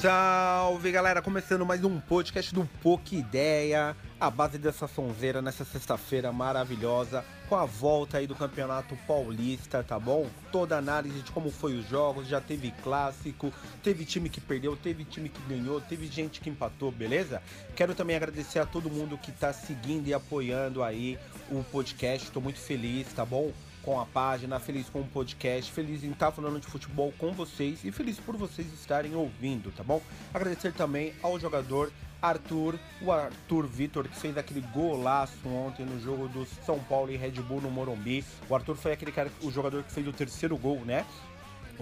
Salve 0.00 0.90
galera, 0.90 1.20
começando 1.20 1.66
mais 1.66 1.84
um 1.84 2.00
podcast 2.00 2.54
do 2.54 2.66
Pouca 2.82 3.14
Ideia, 3.14 3.94
a 4.18 4.30
base 4.30 4.56
dessa 4.56 4.88
sonzeira 4.88 5.42
nessa 5.42 5.62
sexta-feira 5.62 6.32
maravilhosa, 6.32 7.22
com 7.50 7.54
a 7.54 7.66
volta 7.66 8.16
aí 8.16 8.26
do 8.26 8.34
Campeonato 8.34 8.96
Paulista, 9.06 9.82
tá 9.82 9.98
bom? 9.98 10.26
Toda 10.50 10.78
análise 10.78 11.20
de 11.20 11.30
como 11.30 11.50
foi 11.50 11.76
os 11.76 11.86
jogos, 11.86 12.26
já 12.26 12.40
teve 12.40 12.70
clássico, 12.82 13.52
teve 13.82 14.06
time 14.06 14.30
que 14.30 14.40
perdeu, 14.40 14.74
teve 14.74 15.04
time 15.04 15.28
que 15.28 15.42
ganhou, 15.42 15.82
teve 15.82 16.06
gente 16.06 16.40
que 16.40 16.48
empatou, 16.48 16.90
beleza? 16.90 17.42
Quero 17.76 17.94
também 17.94 18.16
agradecer 18.16 18.58
a 18.58 18.64
todo 18.64 18.88
mundo 18.88 19.18
que 19.18 19.30
tá 19.30 19.52
seguindo 19.52 20.08
e 20.08 20.14
apoiando 20.14 20.82
aí 20.82 21.18
o 21.50 21.62
podcast, 21.62 22.30
tô 22.30 22.40
muito 22.40 22.58
feliz, 22.58 23.12
tá 23.12 23.26
bom? 23.26 23.52
Com 23.82 24.00
a 24.00 24.06
página, 24.06 24.58
feliz 24.58 24.88
com 24.88 25.00
o 25.00 25.06
podcast, 25.06 25.70
feliz 25.72 26.04
em 26.04 26.10
estar 26.10 26.30
falando 26.30 26.60
de 26.60 26.66
futebol 26.66 27.12
com 27.18 27.32
vocês 27.32 27.84
e 27.84 27.90
feliz 27.90 28.18
por 28.18 28.36
vocês 28.36 28.72
estarem 28.72 29.14
ouvindo, 29.14 29.72
tá 29.72 29.82
bom? 29.82 30.02
Agradecer 30.32 30.72
também 30.72 31.14
ao 31.22 31.38
jogador 31.38 31.92
Arthur, 32.20 32.78
o 33.00 33.10
Arthur 33.10 33.66
Vitor, 33.66 34.06
que 34.08 34.16
fez 34.16 34.36
aquele 34.36 34.60
golaço 34.60 35.48
ontem 35.48 35.86
no 35.86 35.98
jogo 36.00 36.28
do 36.28 36.44
São 36.66 36.78
Paulo 36.80 37.10
e 37.10 37.16
Red 37.16 37.32
Bull 37.42 37.62
no 37.62 37.70
Morumbi. 37.70 38.24
O 38.48 38.54
Arthur 38.54 38.76
foi 38.76 38.92
aquele 38.92 39.12
cara, 39.12 39.30
o 39.42 39.50
jogador 39.50 39.82
que 39.82 39.92
fez 39.92 40.06
o 40.06 40.12
terceiro 40.12 40.56
gol, 40.56 40.80
né? 40.84 41.06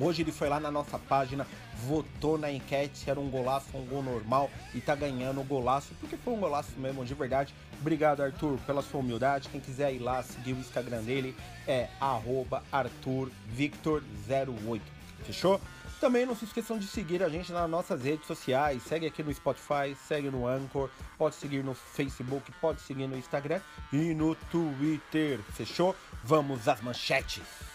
Hoje 0.01 0.23
ele 0.23 0.31
foi 0.31 0.49
lá 0.49 0.61
na 0.61 0.71
nossa 0.71 0.97
página, 0.99 1.45
votou 1.87 2.39
na 2.39 2.53
enquete 2.53 2.99
se 2.99 3.11
era 3.11 3.19
um 3.19 3.29
golaço 3.29 3.67
um 3.75 3.85
gol 3.85 4.01
normal 4.03 4.49
e 4.75 4.81
tá 4.81 4.95
ganhando 4.95 5.41
o 5.41 5.45
golaço, 5.45 5.89
porque 6.01 6.17
foi 6.17 6.35
um 6.35 6.39
golaço 6.39 6.71
mesmo, 6.79 7.05
de 7.05 7.15
verdade. 7.15 7.53
Obrigado, 7.81 8.23
Arthur, 8.23 8.61
pela 8.67 8.83
sua 8.83 9.01
humildade. 9.01 9.49
Quem 9.49 9.61
quiser 9.61 9.93
ir 9.93 9.99
lá 9.99 10.23
seguir 10.23 10.53
o 10.53 10.59
Instagram 10.59 11.03
dele 11.03 11.35
é 11.67 11.89
ArthurVictor08. 12.01 14.81
Fechou? 15.25 15.61
Também 16.01 16.25
não 16.25 16.37
se 16.37 16.45
esqueçam 16.45 16.79
de 16.79 16.87
seguir 16.87 17.25
a 17.25 17.29
gente 17.29 17.51
nas 17.51 17.69
nossas 17.69 18.05
redes 18.05 18.25
sociais. 18.25 18.85
Segue 18.85 19.07
aqui 19.07 19.21
no 19.21 19.35
Spotify, 19.35 19.97
segue 20.07 20.31
no 20.31 20.47
Anchor, 20.47 20.89
pode 21.17 21.35
seguir 21.35 21.65
no 21.65 21.75
Facebook, 21.75 22.53
pode 22.61 22.81
seguir 22.83 23.09
no 23.09 23.19
Instagram 23.19 23.61
e 23.93 24.15
no 24.15 24.37
Twitter. 24.37 25.41
Fechou? 25.55 25.97
Vamos 26.23 26.69
às 26.69 26.81
manchetes. 26.81 27.68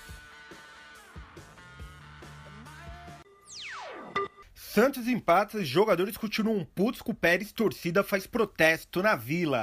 Santos 4.74 5.08
empata, 5.08 5.64
jogadores 5.64 6.18
continuam 6.18 6.66
putos 6.66 7.00
com 7.00 7.12
o 7.12 7.16
Pérez, 7.16 7.52
torcida 7.52 8.04
faz 8.04 8.26
protesto 8.26 9.04
na 9.04 9.16
vila. 9.16 9.62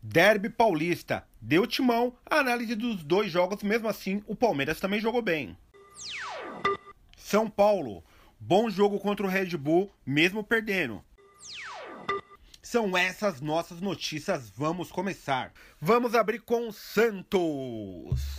Derby 0.00 0.48
Paulista, 0.48 1.26
deu 1.40 1.66
timão, 1.66 2.14
a 2.24 2.36
análise 2.36 2.76
dos 2.76 3.02
dois 3.02 3.32
jogos, 3.32 3.64
mesmo 3.64 3.88
assim 3.88 4.22
o 4.28 4.36
Palmeiras 4.36 4.78
também 4.78 5.00
jogou 5.00 5.20
bem. 5.20 5.58
São 7.16 7.50
Paulo, 7.50 8.04
bom 8.38 8.70
jogo 8.70 9.00
contra 9.00 9.26
o 9.26 9.28
Red 9.28 9.56
Bull, 9.56 9.90
mesmo 10.06 10.44
perdendo. 10.44 11.02
São 12.62 12.96
essas 12.96 13.40
nossas 13.40 13.80
notícias, 13.80 14.48
vamos 14.50 14.92
começar. 14.92 15.52
Vamos 15.80 16.14
abrir 16.14 16.38
com 16.42 16.70
Santos. 16.70 18.38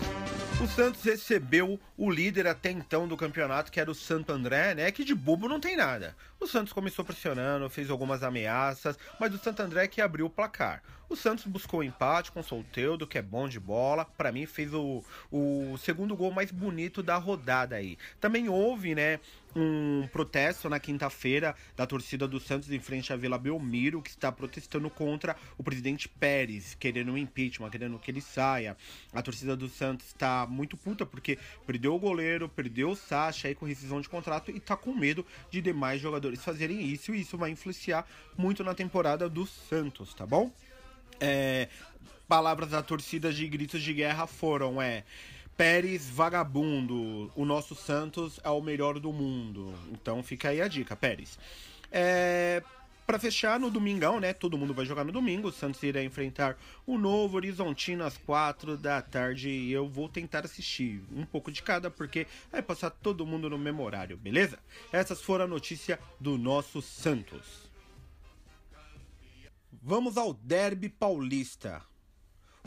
O 0.61 0.67
Santos 0.67 1.01
recebeu 1.03 1.79
o 1.97 2.11
líder 2.11 2.45
até 2.45 2.69
então 2.69 3.07
do 3.07 3.17
campeonato, 3.17 3.71
que 3.71 3.79
era 3.79 3.89
o 3.89 3.95
Santo 3.95 4.31
André, 4.31 4.75
né? 4.75 4.91
Que 4.91 5.03
de 5.03 5.15
bobo 5.15 5.49
não 5.49 5.59
tem 5.59 5.75
nada. 5.75 6.15
O 6.39 6.45
Santos 6.45 6.71
começou 6.71 7.03
pressionando, 7.03 7.67
fez 7.67 7.89
algumas 7.89 8.21
ameaças, 8.21 8.95
mas 9.19 9.33
o 9.33 9.39
Santo 9.39 9.59
André 9.63 9.87
que 9.87 9.99
abriu 9.99 10.27
o 10.27 10.29
placar. 10.29 10.83
O 11.09 11.15
Santos 11.15 11.45
buscou 11.45 11.83
empate 11.83 12.31
com 12.31 12.41
o 12.41 12.43
Solteudo, 12.43 13.07
que 13.07 13.17
é 13.17 13.23
bom 13.23 13.49
de 13.49 13.59
bola. 13.59 14.05
Para 14.05 14.31
mim, 14.31 14.45
fez 14.45 14.71
o, 14.71 15.03
o 15.31 15.75
segundo 15.79 16.15
gol 16.15 16.31
mais 16.31 16.51
bonito 16.51 17.01
da 17.01 17.17
rodada 17.17 17.75
aí. 17.75 17.97
Também 18.19 18.47
houve, 18.47 18.93
né, 18.93 19.19
um 19.55 20.07
protesto 20.11 20.69
na 20.69 20.79
quinta-feira 20.79 21.55
da 21.75 21.85
torcida 21.85 22.27
do 22.27 22.39
Santos 22.39 22.71
em 22.71 22.79
frente 22.79 23.11
à 23.11 23.15
Vila 23.15 23.37
Belmiro, 23.37 24.01
que 24.01 24.09
está 24.09 24.31
protestando 24.31 24.89
contra 24.89 25.35
o 25.57 25.63
presidente 25.63 26.07
Pérez, 26.07 26.75
querendo 26.75 27.11
um 27.11 27.17
impeachment, 27.17 27.69
querendo 27.69 27.99
que 27.99 28.11
ele 28.11 28.21
saia. 28.21 28.77
A 29.13 29.21
torcida 29.21 29.55
do 29.55 29.67
Santos 29.67 30.07
está 30.07 30.45
muito 30.47 30.77
puta 30.77 31.05
porque 31.05 31.37
perdeu 31.65 31.95
o 31.95 31.99
goleiro, 31.99 32.47
perdeu 32.47 32.91
o 32.91 32.95
Sacha 32.95 33.47
aí 33.47 33.55
com 33.55 33.65
rescisão 33.65 34.01
de 34.01 34.09
contrato 34.09 34.51
e 34.51 34.59
tá 34.59 34.75
com 34.75 34.93
medo 34.93 35.25
de 35.49 35.61
demais 35.61 36.01
jogadores 36.01 36.43
fazerem 36.43 36.81
isso, 36.81 37.13
e 37.13 37.21
isso 37.21 37.37
vai 37.37 37.51
influenciar 37.51 38.05
muito 38.37 38.63
na 38.63 38.73
temporada 38.73 39.29
do 39.29 39.45
Santos, 39.45 40.13
tá 40.13 40.25
bom? 40.25 40.51
É, 41.19 41.67
palavras 42.27 42.69
da 42.69 42.81
torcida 42.81 43.31
de 43.31 43.47
gritos 43.47 43.81
de 43.81 43.93
guerra 43.93 44.25
foram 44.25 44.81
é 44.81 45.03
Pérez 45.61 46.09
vagabundo, 46.09 47.31
o 47.35 47.45
nosso 47.45 47.75
Santos 47.75 48.39
é 48.43 48.49
o 48.49 48.59
melhor 48.63 48.99
do 48.99 49.13
mundo. 49.13 49.71
Então 49.91 50.23
fica 50.23 50.49
aí 50.49 50.59
a 50.59 50.67
dica, 50.67 50.95
Pérez. 50.95 51.37
É, 51.91 52.63
para 53.05 53.19
fechar 53.19 53.59
no 53.59 53.69
domingão, 53.69 54.19
né? 54.19 54.33
Todo 54.33 54.57
mundo 54.57 54.73
vai 54.73 54.87
jogar 54.87 55.03
no 55.03 55.11
domingo. 55.11 55.49
O 55.49 55.51
Santos 55.51 55.83
irá 55.83 56.03
enfrentar 56.03 56.57
o 56.83 56.97
Novo 56.97 57.37
Horizontino 57.37 58.03
às 58.03 58.17
quatro 58.17 58.75
da 58.75 59.03
tarde. 59.03 59.49
E 59.49 59.71
eu 59.71 59.87
vou 59.87 60.09
tentar 60.09 60.45
assistir 60.45 61.03
um 61.15 61.27
pouco 61.27 61.51
de 61.51 61.61
cada, 61.61 61.91
porque 61.91 62.25
vai 62.51 62.63
passar 62.63 62.89
todo 62.89 63.23
mundo 63.23 63.47
no 63.47 63.59
mesmo 63.59 63.83
horário, 63.83 64.17
beleza? 64.17 64.57
Essas 64.91 65.21
foram 65.21 65.45
a 65.45 65.47
notícia 65.47 65.99
do 66.19 66.39
nosso 66.39 66.81
Santos. 66.81 67.69
Vamos 69.79 70.17
ao 70.17 70.33
Derby 70.33 70.89
Paulista. 70.89 71.83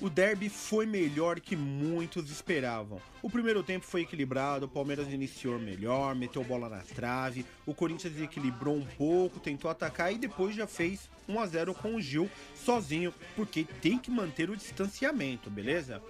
O 0.00 0.10
derby 0.10 0.49
foi 0.49 0.87
melhor 0.87 1.38
que 1.38 1.55
muitos 1.55 2.28
esperavam. 2.28 3.00
O 3.22 3.31
primeiro 3.31 3.62
tempo 3.62 3.87
foi 3.87 4.00
equilibrado, 4.03 4.66
o 4.66 4.69
Palmeiras 4.69 5.12
iniciou 5.12 5.56
melhor, 5.59 6.16
meteu 6.16 6.43
bola 6.43 6.69
na 6.69 6.81
trave, 6.81 7.47
o 7.65 7.72
Corinthians 7.72 8.21
equilibrou 8.21 8.75
um 8.75 8.84
pouco, 8.84 9.38
tentou 9.38 9.71
atacar 9.71 10.12
e 10.12 10.19
depois 10.19 10.56
já 10.56 10.66
fez 10.66 11.09
1 11.28 11.41
a 11.41 11.47
0 11.47 11.75
com 11.75 11.94
o 11.94 12.00
Gil 12.00 12.28
sozinho, 12.56 13.15
porque 13.37 13.65
tem 13.81 13.97
que 13.97 14.10
manter 14.10 14.50
o 14.50 14.56
distanciamento, 14.56 15.49
beleza? 15.49 16.03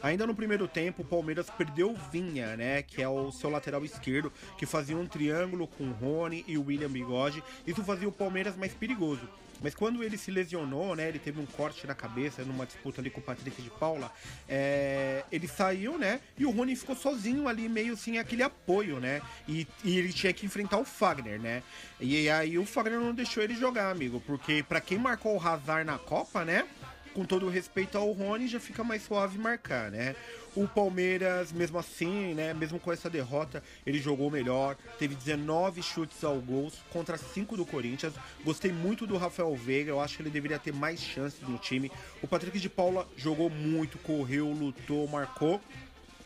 Ainda 0.00 0.26
no 0.26 0.34
primeiro 0.34 0.68
tempo, 0.68 1.02
o 1.02 1.04
Palmeiras 1.04 1.50
perdeu 1.50 1.90
o 1.90 1.96
Vinha, 2.12 2.56
né? 2.56 2.82
Que 2.82 3.02
é 3.02 3.08
o 3.08 3.32
seu 3.32 3.50
lateral 3.50 3.84
esquerdo, 3.84 4.32
que 4.56 4.64
fazia 4.64 4.96
um 4.96 5.06
triângulo 5.06 5.66
com 5.66 5.90
Rony 5.90 6.44
e 6.46 6.56
William 6.56 6.90
Bigode. 6.90 7.42
Isso 7.66 7.82
fazia 7.82 8.08
o 8.08 8.12
Palmeiras 8.12 8.54
mais 8.54 8.72
perigoso. 8.72 9.28
Mas 9.62 9.74
quando 9.74 10.02
ele 10.02 10.18
se 10.18 10.30
lesionou, 10.30 10.94
né? 10.94 11.08
Ele 11.08 11.18
teve 11.18 11.40
um 11.40 11.46
corte 11.46 11.86
na 11.86 11.94
cabeça 11.94 12.42
numa 12.42 12.66
disputa 12.66 13.00
ali 13.00 13.10
com 13.10 13.20
o 13.20 13.22
Patrick 13.22 13.60
de 13.60 13.70
Paula. 13.70 14.12
É, 14.48 15.24
ele 15.30 15.48
saiu, 15.48 15.98
né? 15.98 16.20
E 16.36 16.44
o 16.44 16.50
Rony 16.50 16.76
ficou 16.76 16.94
sozinho 16.94 17.48
ali, 17.48 17.68
meio 17.68 17.96
sem 17.96 18.18
aquele 18.18 18.42
apoio, 18.42 19.00
né? 19.00 19.22
E, 19.48 19.66
e, 19.82 19.98
ele 19.98 20.12
tinha 20.12 20.32
que 20.32 20.46
enfrentar 20.46 20.78
o 20.78 20.84
Fagner, 20.84 21.40
né? 21.40 21.62
E 22.00 22.28
aí 22.28 22.58
o 22.58 22.66
Fagner 22.66 23.00
não 23.00 23.14
deixou 23.14 23.42
ele 23.42 23.54
jogar, 23.54 23.90
amigo. 23.90 24.20
Porque 24.26 24.62
para 24.62 24.80
quem 24.80 24.98
marcou 24.98 25.36
o 25.36 25.40
Hazard 25.40 25.84
na 25.84 25.98
Copa, 25.98 26.44
né? 26.44 26.66
Com 27.14 27.24
todo 27.24 27.46
o 27.46 27.48
respeito 27.48 27.96
ao 27.96 28.10
Rony, 28.12 28.48
já 28.48 28.58
fica 28.58 28.82
mais 28.82 29.02
suave 29.02 29.38
marcar, 29.38 29.90
né? 29.90 30.16
O 30.54 30.68
Palmeiras, 30.68 31.52
mesmo 31.52 31.78
assim, 31.78 32.34
né, 32.34 32.52
mesmo 32.52 32.78
com 32.78 32.92
essa 32.92 33.08
derrota, 33.08 33.62
ele 33.86 33.98
jogou 33.98 34.30
melhor, 34.30 34.76
teve 34.98 35.14
19 35.14 35.82
chutes 35.82 36.22
ao 36.22 36.40
gols 36.40 36.74
contra 36.90 37.16
5 37.16 37.56
do 37.56 37.64
Corinthians. 37.64 38.14
Gostei 38.44 38.72
muito 38.72 39.06
do 39.06 39.16
Rafael 39.16 39.54
Veiga, 39.54 39.90
eu 39.90 40.00
acho 40.00 40.16
que 40.16 40.22
ele 40.22 40.30
deveria 40.30 40.58
ter 40.58 40.72
mais 40.72 41.00
chances 41.00 41.40
no 41.48 41.58
time. 41.58 41.90
O 42.20 42.28
Patrick 42.28 42.58
de 42.58 42.68
Paula 42.68 43.08
jogou 43.16 43.48
muito, 43.48 43.98
correu, 43.98 44.48
lutou, 44.48 45.06
marcou. 45.08 45.60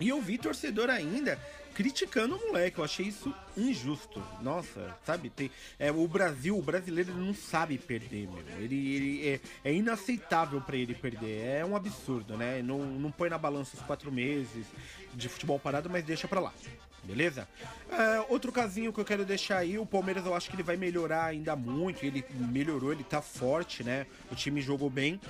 E 0.01 0.09
eu 0.09 0.21
vi 0.21 0.39
torcedor 0.39 0.91
ainda 0.91 1.39
criticando 1.79 2.35
o 2.35 2.49
moleque. 2.49 2.81
Eu 2.81 2.85
achei 2.85 3.07
isso 3.07 3.33
injusto. 3.57 4.21
Nossa, 4.43 4.97
sabe? 5.07 5.31
Tem, 5.31 5.49
é, 5.79 5.93
o 5.93 6.09
Brasil, 6.09 6.59
o 6.59 6.61
brasileiro, 6.61 7.13
ele 7.13 7.25
não 7.25 7.33
sabe 7.33 7.79
perder, 7.79 8.27
meu. 8.27 8.43
Ele, 8.59 8.97
ele 8.97 9.29
é, 9.29 9.41
é 9.71 9.73
inaceitável 9.73 10.61
para 10.61 10.77
ele 10.77 10.93
perder. 10.93 11.41
É 11.45 11.65
um 11.65 11.77
absurdo, 11.77 12.37
né? 12.37 12.61
Não, 12.63 12.81
não 12.85 13.13
põe 13.13 13.31
na 13.31 13.39
balança 13.39 13.77
os 13.77 13.83
quatro 13.83 14.11
meses 14.11 14.67
de 15.15 15.29
futebol 15.29 15.57
parado, 15.57 15.89
mas 15.89 16.03
deixa 16.03 16.27
pra 16.27 16.41
lá. 16.41 16.53
Beleza? 17.05 17.47
É, 17.89 18.27
outro 18.29 18.51
casinho 18.51 18.93
que 18.93 18.99
eu 18.99 19.05
quero 19.05 19.25
deixar 19.25 19.59
aí, 19.59 19.79
o 19.79 19.87
Palmeiras 19.87 20.27
eu 20.27 20.35
acho 20.35 20.51
que 20.51 20.57
ele 20.57 20.65
vai 20.65 20.77
melhorar 20.77 21.27
ainda 21.27 21.55
muito. 21.55 22.05
Ele 22.05 22.25
melhorou, 22.33 22.91
ele 22.91 23.05
tá 23.05 23.23
forte, 23.23 23.85
né? 23.85 24.05
O 24.33 24.35
time 24.35 24.61
jogou 24.61 24.91
bem. 24.91 25.21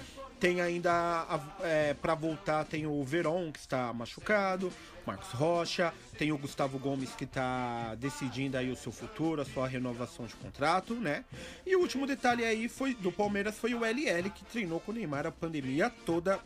Tem 0.40 0.60
ainda 0.62 1.26
é, 1.60 1.94
para 1.94 2.14
voltar 2.14 2.64
tem 2.64 2.86
o 2.86 3.02
Veron 3.02 3.50
que 3.50 3.58
está 3.58 3.92
machucado, 3.92 4.72
Marcos 5.08 5.30
Rocha, 5.30 5.94
tem 6.18 6.32
o 6.32 6.36
Gustavo 6.36 6.78
Gomes 6.78 7.14
que 7.14 7.24
está 7.24 7.94
decidindo 7.94 8.58
aí 8.58 8.70
o 8.70 8.76
seu 8.76 8.92
futuro, 8.92 9.40
a 9.40 9.44
sua 9.46 9.66
renovação 9.66 10.26
de 10.26 10.34
contrato, 10.34 10.94
né? 10.94 11.24
E 11.66 11.74
o 11.74 11.80
último 11.80 12.06
detalhe 12.06 12.44
aí 12.44 12.68
foi 12.68 12.94
do 12.94 13.10
Palmeiras 13.10 13.56
foi 13.56 13.72
o 13.72 13.86
LL 13.86 14.28
que 14.28 14.44
treinou 14.44 14.80
com 14.80 14.92
o 14.92 14.94
Neymar 14.94 15.26
a 15.26 15.32
pandemia 15.32 15.88
toda. 16.04 16.38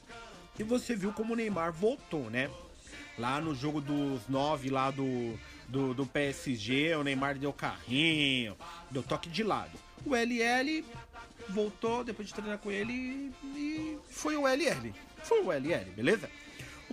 E 0.57 0.63
você 0.63 0.95
viu 0.95 1.13
como 1.13 1.33
o 1.33 1.37
Neymar 1.37 1.73
voltou, 1.73 2.31
né? 2.31 2.49
Lá 3.19 3.41
no 3.41 3.53
jogo 3.53 3.81
dos 3.81 4.29
nove 4.29 4.71
lá 4.71 4.93
do, 4.93 5.37
do, 5.67 5.93
do 5.93 6.07
PSG, 6.07 6.95
o 6.95 7.03
Neymar 7.03 7.37
deu 7.37 7.53
carrinho, 7.53 8.57
deu 8.93 9.03
toque 9.03 9.29
de 9.29 9.43
lado. 9.43 9.77
O 10.07 10.15
LL 10.15 10.85
voltou 11.49 12.05
depois 12.05 12.29
de 12.29 12.35
treinar 12.35 12.59
com 12.59 12.71
ele 12.71 13.33
e 13.57 13.99
foi 14.09 14.37
o 14.37 14.47
LL. 14.47 14.95
Foi 15.25 15.43
o 15.43 15.51
LL, 15.51 15.91
beleza? 15.97 16.31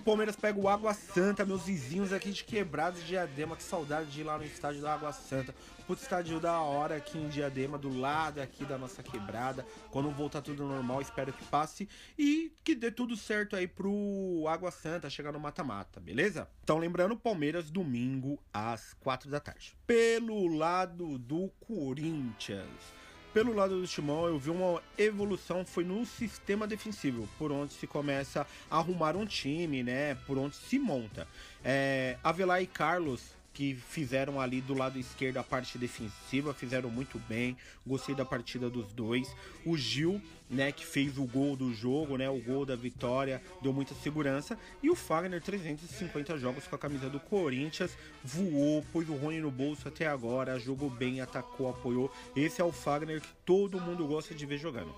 O 0.00 0.02
Palmeiras 0.02 0.34
pega 0.34 0.58
o 0.58 0.66
Água 0.66 0.94
Santa, 0.94 1.44
meus 1.44 1.64
vizinhos 1.64 2.10
aqui 2.10 2.32
de 2.32 2.42
quebrados 2.42 3.00
de 3.00 3.08
Diadema, 3.08 3.54
que 3.54 3.62
saudade 3.62 4.10
de 4.10 4.22
ir 4.22 4.24
lá 4.24 4.38
no 4.38 4.44
estádio 4.44 4.80
da 4.80 4.94
Água 4.94 5.12
Santa. 5.12 5.54
Putz, 5.86 6.00
estádio 6.00 6.40
da 6.40 6.58
hora 6.58 6.96
aqui 6.96 7.18
em 7.18 7.28
Diadema, 7.28 7.76
do 7.76 7.94
lado 8.00 8.40
aqui 8.40 8.64
da 8.64 8.78
nossa 8.78 9.02
quebrada. 9.02 9.66
Quando 9.90 10.10
voltar 10.10 10.40
tudo 10.40 10.64
normal, 10.64 11.02
espero 11.02 11.34
que 11.34 11.44
passe 11.44 11.86
e 12.18 12.50
que 12.64 12.74
dê 12.74 12.90
tudo 12.90 13.14
certo 13.14 13.54
aí 13.54 13.68
pro 13.68 14.46
Água 14.48 14.70
Santa 14.70 15.10
chegar 15.10 15.32
no 15.32 15.38
mata-mata, 15.38 16.00
beleza? 16.00 16.48
Então 16.64 16.78
lembrando, 16.78 17.14
Palmeiras 17.14 17.70
domingo 17.70 18.42
às 18.54 18.94
quatro 18.94 19.28
da 19.28 19.38
tarde. 19.38 19.76
Pelo 19.86 20.46
lado 20.46 21.18
do 21.18 21.50
Corinthians. 21.60 22.99
Pelo 23.32 23.54
lado 23.54 23.80
do 23.80 23.86
Timão, 23.86 24.26
eu 24.26 24.38
vi 24.40 24.50
uma 24.50 24.82
evolução 24.98 25.64
foi 25.64 25.84
no 25.84 26.04
sistema 26.04 26.66
defensivo, 26.66 27.28
por 27.38 27.52
onde 27.52 27.72
se 27.72 27.86
começa 27.86 28.44
a 28.68 28.78
arrumar 28.78 29.14
um 29.14 29.24
time, 29.24 29.84
né? 29.84 30.16
Por 30.26 30.36
onde 30.36 30.56
se 30.56 30.80
monta. 30.80 31.28
É, 31.64 32.18
Avelar 32.24 32.60
e 32.60 32.66
Carlos 32.66 33.22
que 33.60 33.74
fizeram 33.74 34.40
ali 34.40 34.62
do 34.62 34.72
lado 34.72 34.98
esquerdo 34.98 35.36
a 35.36 35.44
parte 35.44 35.76
defensiva, 35.76 36.54
fizeram 36.54 36.88
muito 36.88 37.18
bem. 37.28 37.54
Gostei 37.86 38.14
da 38.14 38.24
partida 38.24 38.70
dos 38.70 38.90
dois. 38.90 39.36
O 39.66 39.76
Gil, 39.76 40.18
né, 40.48 40.72
que 40.72 40.86
fez 40.86 41.18
o 41.18 41.24
gol 41.24 41.54
do 41.56 41.70
jogo, 41.74 42.16
né, 42.16 42.30
o 42.30 42.38
gol 42.40 42.64
da 42.64 42.74
vitória, 42.74 43.42
deu 43.60 43.70
muita 43.70 43.94
segurança. 43.96 44.58
E 44.82 44.88
o 44.88 44.96
Fagner, 44.96 45.42
350 45.42 46.38
jogos 46.38 46.66
com 46.66 46.74
a 46.74 46.78
camisa 46.78 47.10
do 47.10 47.20
Corinthians, 47.20 47.94
voou, 48.24 48.82
pôs 48.94 49.06
o 49.10 49.14
Rony 49.14 49.42
no 49.42 49.50
bolso 49.50 49.86
até 49.86 50.06
agora, 50.06 50.58
jogou 50.58 50.88
bem, 50.88 51.20
atacou, 51.20 51.68
apoiou. 51.68 52.10
Esse 52.34 52.62
é 52.62 52.64
o 52.64 52.72
Fagner 52.72 53.20
que 53.20 53.28
todo 53.44 53.78
mundo 53.78 54.06
gosta 54.06 54.34
de 54.34 54.46
ver 54.46 54.56
jogando. 54.56 54.94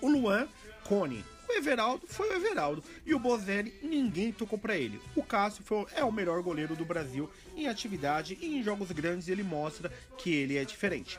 O 0.00 0.08
Luan 0.08 0.46
Cone 0.88 1.22
o 1.48 1.52
Everaldo 1.52 2.06
foi 2.06 2.28
o 2.28 2.32
Everaldo 2.34 2.84
e 3.06 3.14
o 3.14 3.18
Bozelli 3.18 3.72
ninguém 3.82 4.30
tocou 4.30 4.58
para 4.58 4.76
ele. 4.76 5.00
O 5.16 5.22
Cássio 5.22 5.64
foi, 5.64 5.86
é 5.94 6.04
o 6.04 6.12
melhor 6.12 6.42
goleiro 6.42 6.76
do 6.76 6.84
Brasil 6.84 7.30
em 7.56 7.66
atividade 7.66 8.36
e 8.40 8.58
em 8.58 8.62
jogos 8.62 8.92
grandes 8.92 9.28
ele 9.28 9.42
mostra 9.42 9.90
que 10.18 10.30
ele 10.30 10.58
é 10.58 10.64
diferente. 10.64 11.18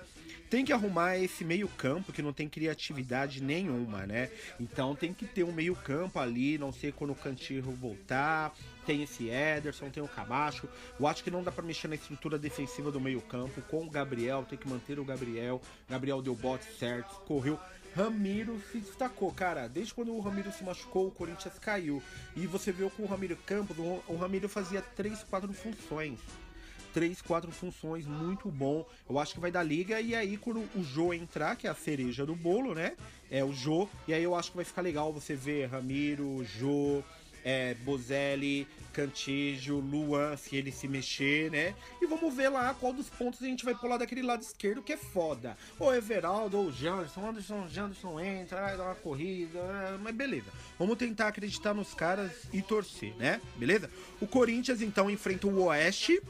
Tem 0.50 0.66
que 0.66 0.74
arrumar 0.74 1.18
esse 1.18 1.44
meio-campo 1.44 2.12
que 2.12 2.22
não 2.22 2.34
tem 2.34 2.50
criatividade 2.50 3.42
nenhuma, 3.42 4.06
né? 4.08 4.32
Então 4.60 4.96
tem 4.96 5.14
que 5.14 5.26
ter 5.26 5.44
um 5.44 5.52
meio-campo 5.52 6.18
ali, 6.20 6.58
não 6.58 6.72
sei 6.72 6.92
quando 6.92 7.12
o 7.12 7.16
Cantirro 7.16 7.72
voltar. 7.72 8.54
Tem 8.86 9.04
esse 9.04 9.30
Ederson, 9.30 9.92
tem 9.92 10.02
o 10.02 10.08
Camacho. 10.08 10.68
Eu 11.00 11.06
acho 11.06 11.24
que 11.24 11.30
não 11.30 11.44
dá 11.44 11.52
para 11.52 11.64
mexer 11.64 11.88
na 11.88 11.94
estrutura 11.94 12.40
defensiva 12.40 12.92
do 12.92 13.00
meio-campo 13.00 13.62
com 13.64 13.84
o 13.84 13.90
Gabriel, 13.90 14.44
tem 14.50 14.58
que 14.58 14.68
manter 14.68 15.00
o 15.00 15.06
Gabriel. 15.06 15.62
Gabriel 15.88 16.20
deu 16.20 16.34
bote 16.34 16.66
certo, 16.80 17.14
correu 17.26 17.60
Ramiro 17.96 18.62
se 18.72 18.80
destacou, 18.80 19.32
cara. 19.32 19.68
Desde 19.68 19.94
quando 19.94 20.14
o 20.14 20.20
Ramiro 20.20 20.52
se 20.52 20.64
machucou, 20.64 21.08
o 21.08 21.12
Corinthians 21.12 21.58
caiu. 21.60 22.02
E 22.36 22.46
você 22.46 22.72
viu 22.72 22.90
com 22.90 23.04
o 23.04 23.08
Ramiro 23.08 23.38
Campos, 23.46 23.78
o 23.78 24.16
Ramiro 24.16 24.48
fazia 24.48 24.82
três, 24.82 25.24
quatro 25.24 25.52
funções. 25.54 26.20
Três, 26.94 27.22
quatro 27.22 27.52
funções, 27.52 28.08
muito 28.08 28.50
bom. 28.50 28.86
Eu 29.08 29.20
acho 29.20 29.36
que 29.36 29.40
vai 29.40 29.52
dar 29.52 29.62
liga. 29.62 30.02
E 30.02 30.16
aí, 30.16 30.38
quando 30.38 30.62
o 30.76 30.84
Jô 30.84 31.14
entrar, 31.14 31.56
que 31.56 31.68
é 31.68 31.70
a 31.70 31.76
cereja 31.76 32.26
do 32.26 32.36
bolo, 32.36 32.74
né? 32.74 32.96
É 33.30 33.44
o 33.44 33.54
Jô. 33.54 33.88
E 34.08 34.14
aí 34.14 34.24
eu 34.24 34.34
acho 34.34 34.50
que 34.52 34.56
vai 34.56 34.66
ficar 34.66 34.82
legal 34.82 35.14
você 35.14 35.36
ver 35.36 35.68
Ramiro, 35.68 36.44
Jô, 36.46 37.04
é, 37.44 37.74
Bozelli, 37.76 38.68
Cantígio, 38.92 39.80
Luan, 39.80 40.36
se 40.36 40.56
ele 40.56 40.72
se 40.72 40.88
mexer, 40.88 41.50
né? 41.52 41.74
E 42.02 42.06
vamos 42.06 42.34
ver 42.34 42.50
lá 42.50 42.74
qual 42.74 42.92
dos 42.92 43.10
pontos 43.10 43.42
a 43.42 43.46
gente 43.46 43.64
vai 43.64 43.74
pular 43.74 43.98
daquele 43.98 44.22
lado 44.22 44.42
esquerdo 44.42 44.82
que 44.82 44.94
é 44.94 44.98
foda. 44.98 45.58
Ou 45.78 45.94
Everaldo, 45.94 46.58
ou 46.58 46.72
Janderson, 46.72 47.30
Anderson, 47.30 47.68
Janderson 47.68 48.20
entra, 48.20 48.76
dar 48.76 48.84
uma 48.86 48.96
corrida, 48.96 49.60
mas 50.02 50.16
beleza. 50.16 50.52
Vamos 50.78 50.98
tentar 50.98 51.28
acreditar 51.28 51.74
nos 51.74 51.94
caras 51.94 52.32
e 52.52 52.62
torcer, 52.62 53.16
né? 53.16 53.40
Beleza? 53.56 53.90
O 54.20 54.28
Corinthians 54.28 54.82
então 54.82 55.10
enfrenta 55.10 55.48
o 55.48 55.64
Oeste 55.64 56.22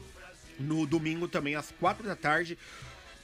no 0.58 0.86
domingo 0.86 1.26
também 1.26 1.54
às 1.54 1.70
quatro 1.72 2.06
da 2.06 2.14
tarde 2.14 2.58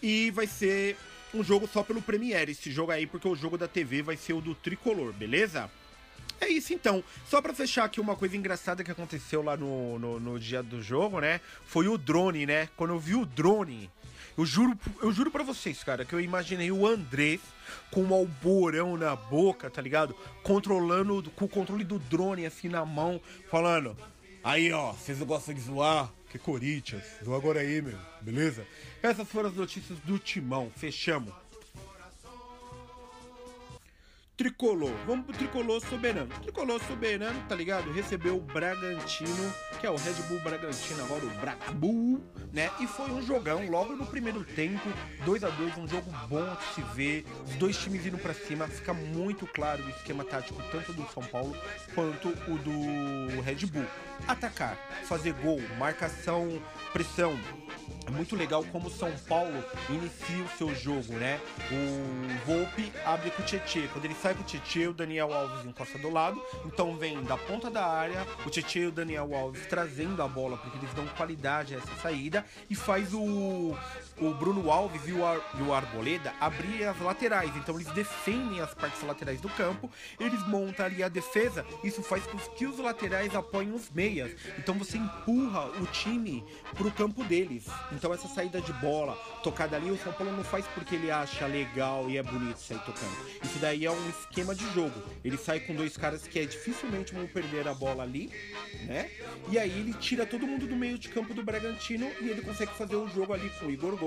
e 0.03 0.31
vai 0.31 0.47
ser 0.47 0.97
um 1.35 1.43
jogo 1.43 1.69
só 1.69 1.83
pelo 1.83 2.01
Premiere 2.01 2.53
esse 2.53 2.71
jogo 2.71 2.93
aí, 2.93 3.07
porque 3.07 3.29
o 3.29 3.37
jogo 3.37 3.59
da 3.59 3.69
TV 3.69 4.03
vai 4.03 4.17
ser 4.17 4.33
o 4.33 4.41
do 4.41 4.55
Tricolor, 4.55 5.13
beleza? 5.13 5.71
É 6.41 6.49
isso 6.49 6.73
então. 6.73 7.03
Só 7.29 7.41
para 7.41 7.55
fechar 7.55 7.85
aqui 7.85 8.01
uma 8.01 8.17
coisa 8.17 8.37
engraçada 8.37 8.85
que 8.85 8.91
aconteceu 8.91 9.43
lá 9.43 9.57
no, 9.57 9.99
no, 9.99 10.21
no, 10.21 10.39
dia 10.39 10.63
do 10.63 10.83
jogo, 10.83 11.21
né? 11.21 11.41
Foi 11.67 11.89
o 11.89 11.97
drone, 11.97 12.47
né? 12.47 12.69
Quando 12.77 12.93
eu 12.93 12.99
vi 12.99 13.15
o 13.15 13.25
drone, 13.25 13.91
eu 14.37 14.45
juro, 14.45 14.79
eu 15.01 15.11
juro 15.13 15.31
para 15.31 15.43
vocês, 15.43 15.83
cara, 15.83 16.05
que 16.05 16.13
eu 16.13 16.21
imaginei 16.21 16.71
o 16.71 16.87
Andrés 16.87 17.41
com 17.91 18.03
um 18.03 18.15
alborão 18.15 18.97
na 18.97 19.17
boca, 19.17 19.71
tá 19.71 19.81
ligado? 19.81 20.15
Controlando, 20.43 21.23
com 21.31 21.47
o 21.47 21.49
controle 21.49 21.85
do 21.85 21.99
drone 21.99 22.45
assim 22.45 22.69
na 22.69 22.85
mão, 22.85 23.21
falando: 23.51 23.97
Aí 24.45 24.71
ó, 24.73 24.93
vocês 24.93 25.19
gostam 25.21 25.55
de 25.55 25.61
zoar? 25.61 26.13
Que 26.31 26.39
Corinthians, 26.39 27.05
zoa 27.25 27.37
agora 27.37 27.61
aí, 27.61 27.81
meu, 27.81 27.99
beleza? 28.21 28.67
Essas 29.03 29.29
foram 29.29 29.49
as 29.49 29.55
notícias 29.55 29.99
do 30.01 30.19
Timão. 30.19 30.71
Fechamos. 30.77 31.33
Tricolor. 34.37 34.93
Vamos 35.07 35.25
pro 35.25 35.35
Tricolor 35.35 35.81
Soberano. 35.81 36.29
Tricolor 36.43 36.79
Soberano, 36.85 37.43
tá 37.49 37.55
ligado? 37.55 37.91
Recebeu 37.91 38.37
o 38.37 38.41
Bragantino, 38.41 39.53
que 39.81 39.87
é 39.87 39.91
o 39.91 39.97
Red 39.97 40.13
Bull 40.29 40.41
Bragantino, 40.41 41.03
agora 41.05 41.25
o 41.25 41.31
Bragabull, 41.41 42.23
né? 42.53 42.71
E 42.79 42.87
foi 42.87 43.11
um 43.11 43.23
jogão 43.23 43.67
logo 43.71 43.97
no 43.97 44.05
primeiro 44.05 44.45
tempo, 44.45 44.89
2 45.25 45.43
a 45.43 45.49
2 45.49 45.79
um 45.79 45.89
jogo 45.89 46.11
bom 46.29 46.55
de 46.55 46.75
se 46.75 46.83
ver. 46.95 47.25
Os 47.47 47.55
dois 47.55 47.79
times 47.79 48.05
indo 48.05 48.19
para 48.19 48.35
cima, 48.35 48.69
fica 48.69 48.93
muito 48.93 49.47
claro 49.47 49.83
o 49.83 49.89
esquema 49.89 50.23
tático 50.23 50.63
tanto 50.71 50.93
do 50.93 51.09
São 51.13 51.23
Paulo 51.23 51.57
quanto 51.95 52.29
o 52.29 52.59
do 52.59 53.41
Red 53.41 53.67
Bull. 53.67 53.87
Atacar, 54.29 54.77
fazer 55.05 55.33
gol, 55.33 55.63
marcação, 55.79 56.61
pressão, 56.93 57.39
é 58.07 58.11
muito 58.11 58.37
legal 58.37 58.65
como 58.71 58.87
o 58.87 58.91
São 58.91 59.13
Paulo 59.29 59.65
inicia 59.91 60.45
o 60.45 60.49
seu 60.57 60.75
jogo, 60.75 61.13
né? 61.15 61.41
O 61.71 62.47
Volpe 62.47 62.93
abre 63.05 63.31
com 63.31 63.43
o 63.43 63.45
Tietchan. 63.45 63.89
Quando 63.93 64.05
ele 64.05 64.15
sai 64.15 64.35
com 64.35 64.43
o 64.43 64.45
Tietchan, 64.45 64.91
o 64.91 64.95
Daniel 64.95 65.33
Alves 65.33 65.67
encosta 65.67 65.99
do 65.99 66.11
lado. 66.11 66.41
Então 66.65 66.97
vem 66.97 67.21
da 67.25 67.37
ponta 67.37 67.69
da 67.69 67.85
área, 67.85 68.25
o 68.45 68.51
Tietchan 68.51 68.79
e 68.81 68.87
o 68.87 68.93
Daniel 68.93 69.35
Alves 69.35 69.67
trazendo 69.67 70.23
a 70.23 70.29
bola, 70.29 70.57
porque 70.57 70.79
eles 70.79 70.95
dão 70.95 71.07
qualidade 71.17 71.75
a 71.75 71.79
essa 71.79 71.97
saída. 71.97 72.45
E 72.71 72.75
faz 72.77 73.13
o, 73.13 73.77
o 74.21 74.33
Bruno 74.33 74.71
Alves 74.71 75.03
e 75.07 75.13
o, 75.13 75.25
Ar, 75.25 75.39
e 75.59 75.63
o 75.63 75.73
Arboleda 75.73 76.33
abrir 76.41 76.85
as 76.85 76.99
laterais. 77.01 77.55
Então 77.57 77.75
eles 77.75 77.93
defendem 77.93 78.61
as 78.61 78.75
partes 78.75 79.03
laterais 79.03 79.41
do 79.41 79.49
campo. 79.51 79.91
Eles 80.19 80.47
montam 80.47 80.87
ali 80.87 81.03
a 81.03 81.09
defesa. 81.09 81.65
Isso 81.85 82.03
faz 82.03 82.25
com 82.27 82.39
que 82.39 82.67
os 82.67 82.79
laterais 82.79 83.35
apoiem 83.35 83.73
os 83.73 83.91
meias. 83.91 84.33
Então 84.59 84.75
você 84.77 84.97
empurra 84.97 85.67
o 85.81 85.87
time 85.87 86.45
pro 86.75 86.91
campo 86.91 87.25
deles. 87.25 87.67
Então 87.93 88.13
essa 88.13 88.29
saída 88.29 88.61
de 88.61 88.73
bola 88.75 89.15
tocada 89.43 89.77
ali, 89.77 89.91
o 89.91 89.99
São 89.99 90.13
Paulo 90.13 90.33
não 90.33 90.45
faz 90.45 90.67
porque 90.69 90.95
ele 90.95 91.11
acha 91.11 91.47
legal 91.47 92.09
e 92.11 92.17
é 92.17 92.23
bonito 92.23 92.59
sair 92.59 92.79
tocando. 92.81 93.17
Isso 93.43 93.59
daí 93.59 93.85
é 93.85 93.91
um 93.91 94.09
esquema 94.09 94.55
de 94.55 94.65
jogo. 94.73 95.03
Ele 95.25 95.37
sai 95.37 95.61
com 95.61 95.75
dois 95.75 95.97
caras 95.97 96.27
que 96.27 96.39
é 96.39 96.45
dificilmente 96.45 97.15
vão 97.15 97.27
perder 97.27 97.69
a 97.69 97.75
bola 97.75 98.03
ali, 98.03 98.31
né? 98.87 99.11
E 99.51 99.59
aí 99.59 99.71
ele 99.71 99.95
tira 99.95 100.27
todo 100.27 100.47
mundo 100.47 100.67
do 100.67 100.77
meio 100.77 100.99
de 100.99 101.09
campo 101.09 101.33
do 101.35 101.43
Bragantino 101.43 102.11
e 102.21 102.29
ele 102.29 102.43
consegue 102.43 102.73
fazer 102.73 102.97
o 102.97 103.09
jogo 103.09 103.33
ali 103.33 103.51
com 103.59 103.67
o 103.67 103.71
Igor 103.71 103.97
Gomes, 103.97 104.06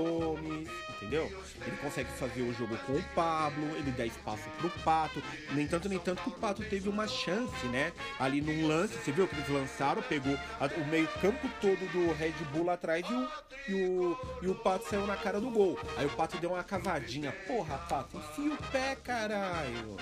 entendeu? 0.95 1.31
Ele 1.65 1.77
consegue 1.77 2.09
fazer 2.11 2.41
o 2.41 2.53
jogo 2.53 2.77
com 2.85 2.93
o 2.93 3.03
Pablo, 3.15 3.75
ele 3.77 3.91
dá 3.91 4.05
espaço 4.05 4.43
pro 4.57 4.69
Pato. 4.83 5.21
Nem 5.53 5.67
tanto, 5.67 5.89
nem 5.89 5.99
tanto 5.99 6.21
que 6.21 6.29
o 6.29 6.33
Pato 6.33 6.63
teve 6.63 6.89
uma 6.89 7.07
chance, 7.07 7.65
né? 7.67 7.91
Ali 8.19 8.41
num 8.41 8.67
lance, 8.67 8.93
você 8.93 9.11
viu 9.11 9.27
que 9.27 9.35
eles 9.35 9.49
lançaram, 9.49 10.01
pegou 10.01 10.37
a, 10.59 10.65
o 10.65 10.87
meio 10.87 11.07
campo 11.21 11.49
todo 11.61 11.79
do 11.91 12.13
Red 12.13 12.33
Bull 12.53 12.65
lá 12.65 12.73
atrás 12.73 13.05
e 13.09 13.13
o, 13.13 13.27
e 13.67 13.73
o, 13.73 14.17
e 14.41 14.47
o 14.47 14.55
Pato 14.55 14.87
saiu 14.89 15.07
na 15.07 15.15
cara 15.15 15.39
do 15.39 15.49
gol. 15.49 15.77
Aí 15.97 16.05
o 16.05 16.09
Pato 16.09 16.37
deu 16.37 16.51
uma 16.51 16.63
cavadinha. 16.63 17.31
Porra, 17.47 17.77
Pato, 17.89 18.17
enfia 18.17 18.53
o 18.53 18.57
pé, 18.71 18.95
caralho. 18.95 19.97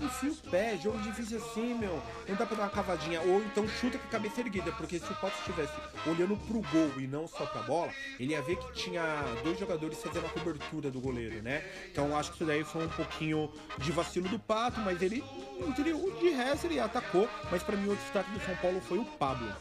Enfia 0.00 0.30
o 0.30 0.50
pé, 0.50 0.78
jogo 0.82 0.98
difícil 0.98 1.38
assim, 1.38 1.74
meu. 1.74 2.02
Não 2.28 2.34
dá 2.34 2.46
pra 2.46 2.56
dar 2.56 2.62
uma 2.64 2.70
cavadinha. 2.70 3.20
Ou 3.20 3.42
então 3.42 3.68
chuta 3.68 3.98
com 3.98 4.06
a 4.06 4.10
cabeça 4.10 4.40
erguida, 4.40 4.72
porque 4.72 4.98
se 4.98 5.12
o 5.12 5.14
Pato 5.16 5.36
estivesse 5.38 5.72
olhando 6.06 6.36
pro 6.46 6.60
gol 6.60 6.92
e 6.98 7.06
não 7.06 7.28
só 7.28 7.46
pra 7.46 7.62
bola, 7.62 7.92
ele 8.18 8.32
ia 8.32 8.42
ver 8.42 8.56
que 8.56 8.72
tinha 8.72 9.02
dois 9.42 9.58
jogadores 9.58 10.00
fazendo 10.00 10.26
a 10.26 10.28
cobertura 10.28 10.90
do 10.90 11.00
goleiro, 11.00 11.42
né? 11.42 11.62
Então 11.90 12.16
acho 12.16 12.30
que 12.30 12.36
isso 12.36 12.44
daí 12.46 12.64
foi 12.64 12.84
um 12.84 12.90
pouquinho 12.90 13.50
de 13.78 13.92
vacilo 13.92 14.28
do 14.28 14.38
Pato, 14.38 14.80
mas 14.80 15.00
ele, 15.02 15.22
de 16.20 16.28
resto, 16.30 16.66
ele 16.66 16.80
atacou. 16.80 17.28
Mas 17.50 17.62
para 17.62 17.76
mim 17.76 17.90
o 17.90 17.96
destaque 17.96 18.30
do 18.30 18.40
São 18.40 18.56
Paulo 18.56 18.80
foi 18.80 18.98
o 18.98 19.04
Pablo 19.04 19.52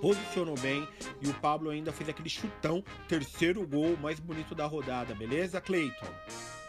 posicionou 0.00 0.56
bem 0.58 0.86
e 1.20 1.28
o 1.28 1.34
Pablo 1.34 1.70
ainda 1.70 1.92
fez 1.92 2.08
aquele 2.08 2.28
chutão, 2.28 2.84
terceiro 3.08 3.66
gol 3.66 3.96
mais 3.96 4.20
bonito 4.20 4.54
da 4.54 4.64
rodada, 4.64 5.14
beleza, 5.14 5.60
Cleiton? 5.60 6.06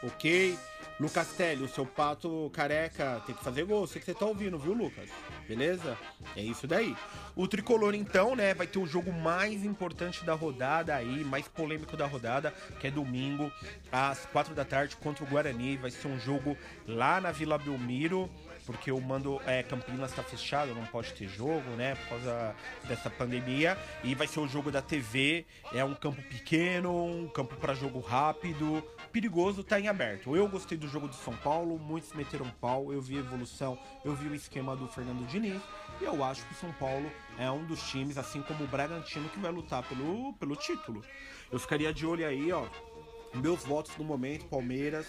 Ok? 0.04 0.58
Lucas 1.00 1.30
Telly, 1.30 1.64
o 1.64 1.68
seu 1.68 1.86
pato 1.86 2.52
careca 2.54 3.22
tem 3.26 3.34
que 3.34 3.42
fazer 3.42 3.64
gol, 3.64 3.88
sei 3.88 4.02
que 4.02 4.06
você 4.06 4.14
tá 4.14 4.26
ouvindo, 4.26 4.60
viu, 4.60 4.74
Lucas? 4.74 5.10
Beleza? 5.48 5.98
É 6.36 6.42
isso 6.42 6.68
daí. 6.68 6.94
O 7.38 7.48
tricolor, 7.48 7.96
então, 7.96 8.36
né, 8.36 8.54
vai 8.54 8.68
ter 8.68 8.80
o 8.80 8.86
jogo 8.86 9.10
mais 9.14 9.64
importante 9.64 10.26
da 10.26 10.34
rodada 10.34 10.94
aí, 10.94 11.24
mais 11.24 11.48
polêmico 11.48 11.96
da 11.96 12.06
rodada, 12.06 12.54
que 12.82 12.88
é 12.88 12.92
domingo, 12.92 13.50
às 13.90 14.26
quatro 14.26 14.54
da 14.54 14.66
tarde, 14.66 14.98
contra 14.98 15.24
o 15.24 15.28
Guarani. 15.28 15.78
Vai 15.78 15.90
ser 15.90 16.10
um 16.10 16.20
jogo 16.20 16.58
lá 16.86 17.22
na 17.22 17.32
Vila 17.32 17.58
Belmiro 17.58 18.30
porque 18.70 18.92
o 18.92 19.02
mando 19.02 19.42
é, 19.48 19.64
Campinas 19.64 20.12
está 20.12 20.22
fechado, 20.22 20.76
não 20.76 20.86
pode 20.86 21.12
ter 21.14 21.28
jogo, 21.28 21.72
né? 21.72 21.96
Por 21.96 22.10
causa 22.10 22.56
dessa 22.88 23.10
pandemia. 23.10 23.76
E 24.04 24.14
vai 24.14 24.28
ser 24.28 24.40
o 24.42 24.48
jogo 24.48 24.70
da 24.70 24.80
TV. 24.80 25.44
É 25.74 25.84
um 25.84 25.96
campo 25.96 26.22
pequeno, 26.22 27.04
um 27.04 27.28
campo 27.28 27.56
para 27.56 27.74
jogo 27.74 28.00
rápido. 28.00 28.84
Perigoso, 29.12 29.64
tá 29.64 29.80
em 29.80 29.88
aberto. 29.88 30.36
Eu 30.36 30.48
gostei 30.48 30.78
do 30.78 30.88
jogo 30.88 31.08
do 31.08 31.16
São 31.16 31.36
Paulo, 31.38 31.80
muitos 31.80 32.14
meteram 32.14 32.48
pau. 32.62 32.94
Eu 32.94 33.02
vi 33.02 33.18
a 33.18 33.22
evolução, 33.22 33.76
eu 34.06 34.14
vi 34.14 34.28
o 34.28 34.36
esquema 34.36 34.76
do 34.76 34.88
Fernando 34.88 35.26
Diniz. 35.26 35.60
E 36.00 36.04
eu 36.04 36.24
acho 36.24 36.46
que 36.46 36.54
o 36.54 36.56
São 36.56 36.72
Paulo 36.74 37.12
é 37.40 37.50
um 37.50 37.66
dos 37.66 37.82
times, 37.90 38.20
assim 38.20 38.44
como 38.44 38.66
o 38.66 38.68
Bragantino, 38.68 39.30
que 39.30 39.40
vai 39.40 39.52
lutar 39.52 39.82
pelo, 39.82 40.32
pelo 40.34 40.56
título. 40.56 41.04
Eu 41.52 41.58
ficaria 41.58 41.92
de 41.92 42.06
olho 42.06 42.24
aí, 42.24 42.52
ó. 42.52 42.68
Meus 43.34 43.64
votos 43.64 43.98
no 43.98 44.04
momento: 44.04 44.46
Palmeiras, 44.46 45.08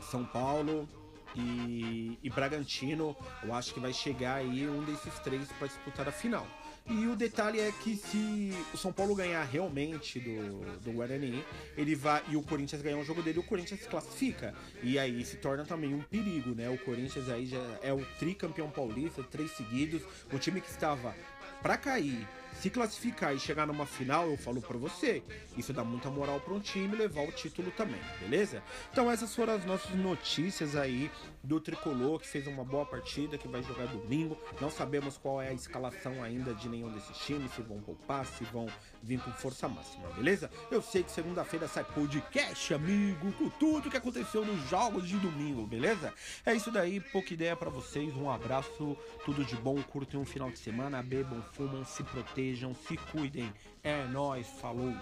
São 0.00 0.24
Paulo, 0.24 0.88
e, 1.34 2.18
e 2.22 2.30
Bragantino, 2.30 3.16
eu 3.42 3.54
acho 3.54 3.74
que 3.74 3.80
vai 3.80 3.92
chegar 3.92 4.36
aí 4.36 4.66
um 4.68 4.84
desses 4.84 5.18
três 5.20 5.48
para 5.52 5.66
disputar 5.66 6.08
a 6.08 6.12
final. 6.12 6.46
E 6.88 7.08
o 7.08 7.16
detalhe 7.16 7.58
é 7.58 7.72
que 7.72 7.96
se 7.96 8.52
o 8.72 8.76
São 8.76 8.92
Paulo 8.92 9.14
ganhar 9.14 9.42
realmente 9.42 10.20
do, 10.20 10.78
do 10.82 10.92
Guarani, 10.92 11.44
ele 11.76 11.96
vai 11.96 12.22
e 12.28 12.36
o 12.36 12.42
Corinthians 12.42 12.80
ganhar 12.80 12.96
um 12.96 13.04
jogo 13.04 13.22
dele, 13.22 13.40
o 13.40 13.42
Corinthians 13.42 13.80
se 13.80 13.88
classifica. 13.88 14.54
E 14.84 14.96
aí 14.96 15.24
se 15.24 15.36
torna 15.36 15.64
também 15.64 15.92
um 15.92 16.00
perigo, 16.00 16.54
né? 16.54 16.70
O 16.70 16.78
Corinthians 16.78 17.28
aí 17.28 17.46
já 17.46 17.58
é 17.82 17.92
o 17.92 18.06
tricampeão 18.20 18.70
paulista, 18.70 19.20
três 19.24 19.50
seguidos, 19.50 20.02
o 20.32 20.38
time 20.38 20.60
que 20.60 20.70
estava 20.70 21.12
para 21.60 21.76
cair 21.76 22.26
se 22.60 22.70
classificar 22.70 23.34
e 23.34 23.38
chegar 23.38 23.66
numa 23.66 23.86
final, 23.86 24.28
eu 24.28 24.36
falo 24.36 24.60
para 24.60 24.76
você, 24.76 25.22
isso 25.56 25.72
dá 25.72 25.84
muita 25.84 26.10
moral 26.10 26.40
para 26.40 26.54
um 26.54 26.60
time 26.60 26.96
levar 26.96 27.22
o 27.22 27.32
título 27.32 27.70
também, 27.70 28.00
beleza? 28.20 28.62
Então 28.90 29.10
essas 29.10 29.34
foram 29.34 29.54
as 29.54 29.64
nossas 29.64 29.94
notícias 29.94 30.74
aí 30.76 31.10
do 31.42 31.60
tricolor 31.60 32.18
que 32.18 32.26
fez 32.26 32.46
uma 32.46 32.64
boa 32.64 32.84
partida, 32.84 33.38
que 33.38 33.46
vai 33.46 33.62
jogar 33.62 33.86
domingo. 33.86 34.36
Não 34.60 34.70
sabemos 34.70 35.16
qual 35.16 35.40
é 35.40 35.48
a 35.48 35.52
escalação 35.52 36.22
ainda 36.22 36.54
de 36.54 36.68
nenhum 36.68 36.90
desses 36.92 37.16
times, 37.18 37.52
se 37.52 37.62
vão 37.62 37.80
poupar, 37.80 38.26
se 38.26 38.44
vão 38.44 38.66
vir 39.02 39.20
com 39.20 39.30
força 39.32 39.68
máxima, 39.68 40.08
beleza? 40.10 40.50
Eu 40.70 40.82
sei 40.82 41.02
que 41.02 41.10
segunda-feira 41.12 41.68
sai 41.68 41.84
podcast, 41.84 42.74
amigo, 42.74 43.32
com 43.32 43.48
tudo 43.50 43.90
que 43.90 43.96
aconteceu 43.96 44.44
nos 44.44 44.68
jogos 44.68 45.06
de 45.06 45.16
domingo, 45.18 45.66
beleza? 45.66 46.12
É 46.44 46.54
isso 46.54 46.70
daí, 46.70 47.00
pouca 47.00 47.32
ideia 47.32 47.54
para 47.54 47.70
vocês. 47.70 48.14
Um 48.16 48.30
abraço, 48.30 48.96
tudo 49.24 49.44
de 49.44 49.56
bom, 49.56 49.80
curtem 49.82 50.18
um 50.18 50.24
final 50.24 50.50
de 50.50 50.58
semana, 50.58 51.02
bebam, 51.02 51.42
fumam, 51.52 51.84
se 51.84 52.02
protejam, 52.46 52.74
se 52.74 52.96
cuidem. 52.96 53.52
É 53.82 54.06
nós, 54.06 54.46
falou. 54.60 54.94